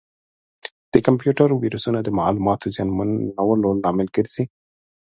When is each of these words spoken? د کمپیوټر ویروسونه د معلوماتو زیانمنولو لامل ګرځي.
د 0.93 0.95
کمپیوټر 1.07 1.49
ویروسونه 1.53 1.99
د 2.03 2.09
معلوماتو 2.19 2.71
زیانمنولو 2.75 3.69
لامل 3.83 4.07
ګرځي. 4.15 4.43